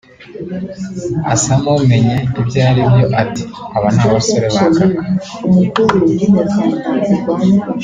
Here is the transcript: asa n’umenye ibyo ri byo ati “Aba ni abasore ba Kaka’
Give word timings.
asa 1.33 1.53
n’umenye 1.61 2.15
ibyo 2.39 2.61
ri 2.75 2.83
byo 2.91 3.05
ati 3.21 3.43
“Aba 3.75 3.87
ni 3.93 4.01
abasore 4.05 4.47
ba 4.55 4.61
Kaka’ 4.65 4.85